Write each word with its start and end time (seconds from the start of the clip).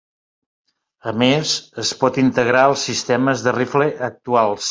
A 1.11 1.13
més, 1.23 1.51
es 1.83 1.91
pot 2.01 2.17
integrar 2.23 2.65
als 2.71 2.87
sistemes 2.91 3.47
de 3.49 3.57
rifle 3.61 3.91
actuals. 4.11 4.59